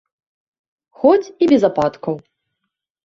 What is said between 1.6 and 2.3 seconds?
ападкаў.